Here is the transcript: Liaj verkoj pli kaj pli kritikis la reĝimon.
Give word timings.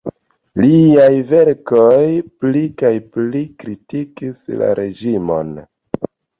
Liaj 0.61 1.09
verkoj 1.31 1.99
pli 2.41 2.65
kaj 2.81 2.93
pli 3.13 3.43
kritikis 3.61 4.43
la 4.65 4.75
reĝimon. 4.83 5.57